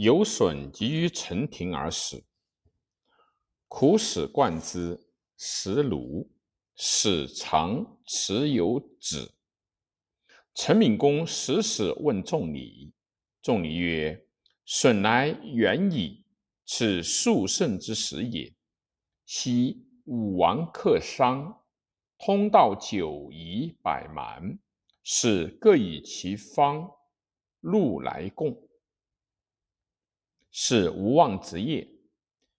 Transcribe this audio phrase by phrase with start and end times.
[0.00, 2.22] 有损及于陈庭而死。
[3.66, 6.28] 苦使贯之，食庐，
[6.76, 9.32] 使长持有止。
[10.54, 12.92] 陈敏公时时问仲尼，
[13.42, 14.24] 仲尼曰
[14.64, 16.24] ：“损来远矣，
[16.64, 18.54] 此数胜之时也。
[19.26, 21.60] 昔武王克商，
[22.18, 24.60] 通道九夷百蛮，
[25.02, 26.88] 使各以其方
[27.58, 28.67] 路来贡，
[30.50, 31.88] 是无妄之业。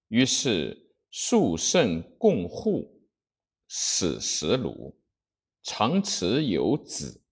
[0.09, 3.01] 于是。”数胜共护，
[3.67, 4.95] 使食庐，
[5.63, 7.23] 常持有子。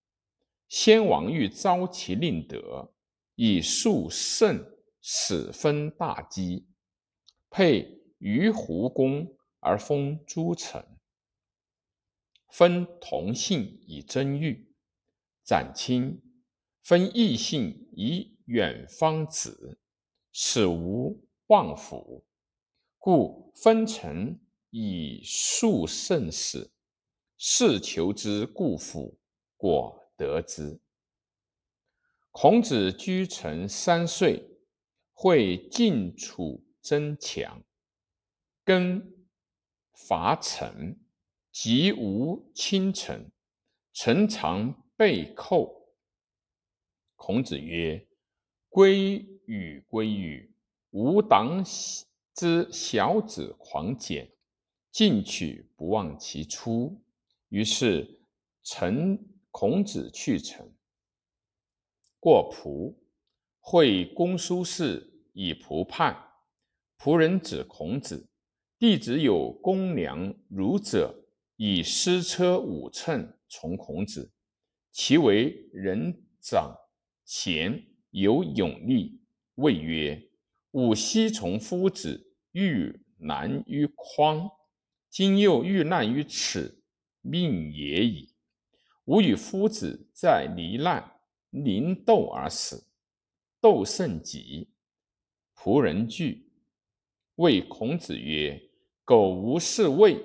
[0.68, 2.91] 先王欲招其令德，
[3.35, 4.66] 以数胜
[4.99, 6.66] 使分大畿，
[7.52, 10.84] 配于胡公而封诸臣，
[12.49, 14.74] 分同姓以争欲，
[15.44, 16.20] 斩亲，
[16.82, 19.80] 分异姓以远方子，
[20.40, 22.23] 使无忘府。
[22.99, 26.70] 故分臣以数胜使，
[27.40, 29.18] 事求之故府，
[29.55, 30.80] 果得之。
[32.30, 34.48] 孔子居城三岁，
[35.12, 37.63] 会晋楚争强，
[38.63, 39.12] 更
[39.93, 40.99] 伐陈，
[41.52, 43.32] 及无侵臣，
[43.91, 45.96] 臣常被寇。
[47.15, 48.08] 孔子曰
[48.70, 50.49] ：“归与归与，
[50.91, 51.65] 吾党。”
[52.40, 54.31] 知小子狂简，
[54.91, 57.01] 进取不忘其初。
[57.49, 58.21] 于是
[58.62, 60.71] 陈孔子去陈，
[62.20, 62.95] 过蒲，
[63.59, 66.16] 会公叔氏以蒲叛。
[67.00, 68.29] 仆人指孔子，
[68.78, 71.25] 弟子有公良儒者，
[71.56, 74.31] 以私车五乘从孔子。
[74.91, 76.72] 其为人长
[77.25, 79.19] 贤，有勇力。
[79.58, 80.30] 谓曰
[80.74, 84.50] ：“吾昔从夫子。”遇难于匡，
[85.12, 86.81] 今又遇难于此，
[87.22, 88.34] 命也已。
[89.06, 91.20] 吾与夫子在离难，
[91.52, 92.88] 临斗而死，
[93.62, 94.70] 斗甚急，
[95.56, 96.50] 仆人惧，
[97.36, 98.60] 谓孔子曰
[99.06, 100.18] ：“苟无是谓，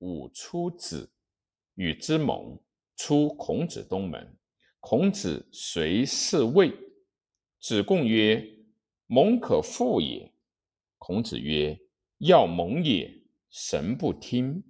[0.00, 1.10] 吾出子
[1.74, 2.60] 与之盟，
[2.96, 4.36] 出孔子东门。
[4.80, 6.70] 孔子随是谓。
[7.60, 8.46] 子贡曰
[9.08, 10.32] ：“盟可复也。”
[10.98, 11.80] 孔子曰
[12.18, 14.62] ：“要盟也，神不听。”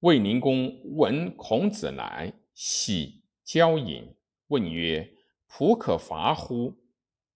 [0.00, 4.16] 卫灵公闻孔子来，喜交饮，
[4.48, 5.14] 问曰
[5.48, 6.76] ：“仆可伐乎？”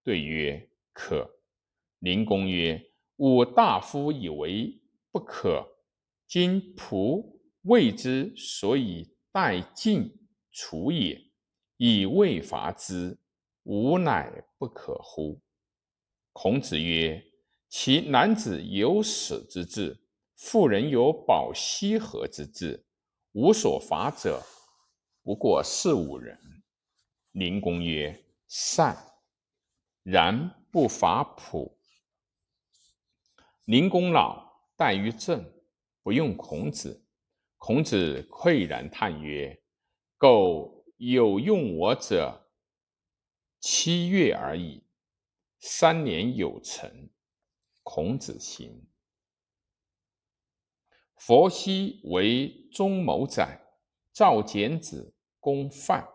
[0.03, 1.31] 对曰：“可。”
[2.01, 5.79] 灵公曰：“吾大夫以为不可，
[6.27, 11.31] 今仆谓之，所以待晋楚也，
[11.77, 13.19] 以未伐之，
[13.65, 15.41] 吾乃不可乎？”
[16.33, 17.23] 孔子曰
[17.69, 20.01] ：“其男子有死之志，
[20.37, 22.87] 妇人有保羲和之志，
[23.33, 24.43] 无所伐者，
[25.23, 26.39] 不过四五人。”
[27.33, 28.97] 灵公曰：“善。”
[30.03, 31.79] 然不伐朴。
[33.65, 35.51] 灵公老，待于政，
[36.03, 37.07] 不用孔子。
[37.57, 39.59] 孔子喟然叹曰
[40.19, 42.44] ：“苟有用我者，
[43.67, 44.83] 七月而已。”
[45.59, 47.09] 三年有成。
[47.83, 48.87] 孔子行。
[51.17, 53.63] 佛羲为中谋宰，
[54.13, 56.07] 赵简子攻范，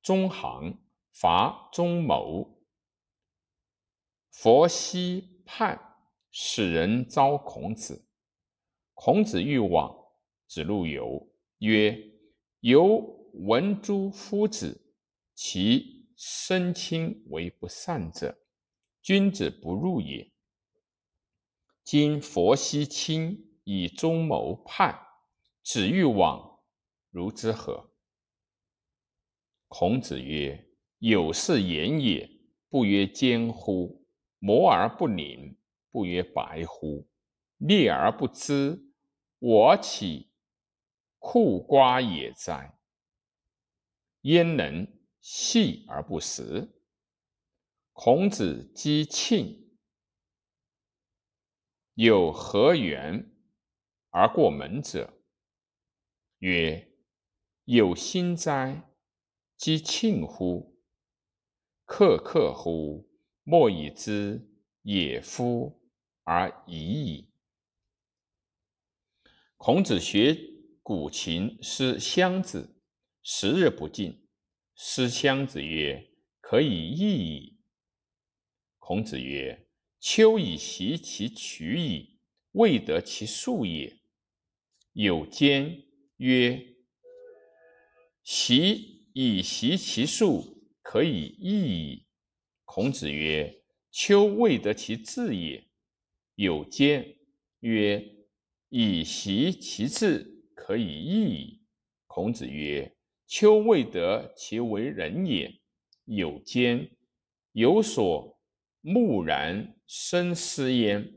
[0.00, 2.58] 中行伐中谋。
[4.30, 5.98] 佛羲叛，
[6.30, 8.06] 使人招孔子。
[8.94, 9.94] 孔子欲往，
[10.46, 11.98] 子路游曰
[12.60, 12.96] ：“由
[13.34, 14.94] 闻诸夫子，
[15.34, 18.38] 其身亲为不善者。”
[19.02, 20.32] 君子不入也。
[21.82, 24.96] 今佛羲亲以中谋叛，
[25.64, 26.60] 子欲往，
[27.10, 27.90] 如之何？
[29.66, 30.68] 孔子曰
[30.98, 32.30] ：“有是言也，
[32.68, 34.06] 不曰奸乎？
[34.38, 35.58] 磨而不灵，
[35.90, 37.08] 不曰白乎？
[37.56, 38.92] 猎而不知，
[39.40, 40.30] 我岂
[41.18, 42.78] 库瓜也哉？
[44.20, 44.86] 焉能
[45.22, 46.68] 细而不实？”
[47.94, 49.68] 孔子击磬，
[51.94, 53.34] 有何缘
[54.10, 55.22] 而过门者？
[56.38, 56.90] 曰：
[57.64, 58.90] 有心哉！
[59.56, 60.78] 击磬乎？
[61.84, 63.08] 克克乎？
[63.44, 64.50] 莫以知
[64.82, 65.82] 也夫
[66.24, 67.32] 而已矣。
[69.56, 70.36] 孔子学
[70.82, 72.80] 古琴，诗襄子，
[73.22, 74.21] 十日不进。
[74.74, 76.10] 诗襄子曰：
[76.40, 77.58] 可以易矣。
[78.78, 79.68] 孔子曰
[80.00, 82.18] ：“秋以习其曲矣，
[82.52, 84.00] 未得其数也。”
[84.92, 85.84] 有间
[86.16, 86.74] 曰
[88.24, 92.06] ：“习以习其数，可以易矣。”
[92.66, 95.68] 孔子曰：“秋未得其志也。”
[96.34, 97.16] 有间
[97.60, 98.04] 曰
[98.68, 101.62] ：“以习其志，可以易矣。”
[102.08, 102.96] 孔子曰
[103.34, 105.50] ：“秋未得其为人也。”
[106.04, 106.90] 有间
[107.52, 108.38] 有所
[108.82, 111.10] 木然深思焉，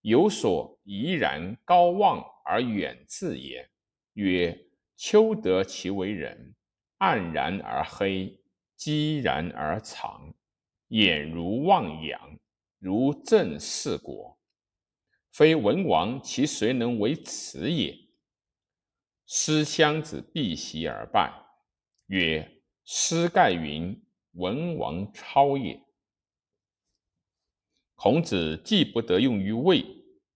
[0.00, 3.70] 有所怡然高望而远志焉。
[4.14, 6.56] 曰：秋得其为人，
[6.98, 8.36] 黯然而黑，
[8.74, 10.34] 积然而长，
[10.88, 12.36] 俨如望洋，
[12.80, 14.36] 如正视国。
[15.30, 17.96] 非文王，其谁能为此也？
[19.24, 21.30] 师襄子避席而拜，
[22.10, 23.96] 曰：师盖云。
[24.34, 25.80] 文王超也。
[27.96, 29.84] 孔子既不得用于魏，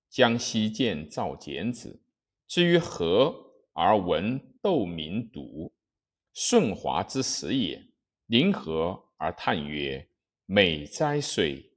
[0.09, 2.03] 将西见赵简子。
[2.49, 3.32] 至于何
[3.73, 5.73] 而闻窦民笃，
[6.32, 7.85] 舜华之始也。
[8.26, 10.09] 临河而叹曰
[10.47, 11.73] ：“美哉水，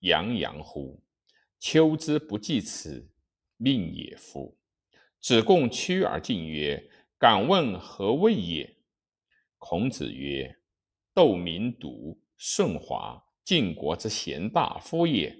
[0.00, 1.02] 洋洋乎！
[1.58, 3.10] 秋之不计此，
[3.58, 4.56] 命也夫！”
[5.20, 8.74] 子贡趋而进曰：“敢问何谓也？”
[9.64, 10.58] 孔子曰。
[11.14, 15.32] 窦民笃、舜华，晋国之贤大夫也。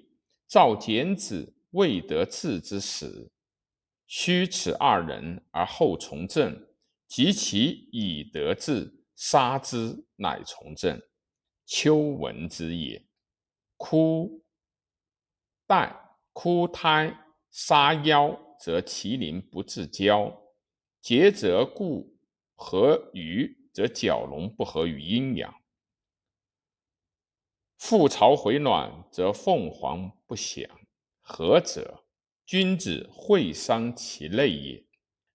[0.47, 3.29] 赵简子未得志之时，
[4.07, 6.67] 须此二人而后从政。
[7.05, 11.01] 及其以得志，杀之，乃从政。
[11.65, 13.05] 丘闻之也。
[13.75, 14.41] 枯
[15.67, 15.93] 代
[16.31, 17.13] 枯胎
[17.51, 20.31] 杀夭，则其鳞不自交；
[21.01, 22.17] 节则固
[22.55, 25.53] 合鱼，则蛟龙不合于阴阳。
[27.77, 30.69] 覆巢回卵，则凤凰不祥。
[31.19, 32.05] 何者？
[32.45, 34.85] 君子会伤其类也。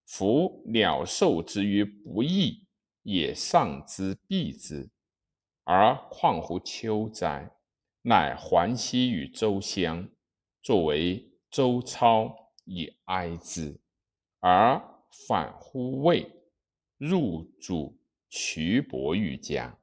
[0.05, 2.67] 夫鸟兽之于不义，
[3.03, 4.91] 也上之避之，
[5.65, 7.55] 而况乎秋哉？
[8.03, 10.09] 乃还息于周襄，
[10.63, 13.81] 作为周操以哀之，
[14.41, 14.81] 而
[15.27, 16.31] 反乎魏，
[16.97, 17.98] 入主
[18.29, 19.78] 徐伯玉家。